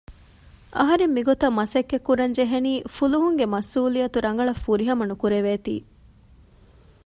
[0.77, 5.75] އަހަރެން މިގޮތަށް މަސައްކަތް ކުރަން ޖެހެނީ ފުލުހުންގެ މަސްއޫލިއްޔަތު ރަނގަޅަށް ފުރިހަމަ ނުކުރެވޭތީ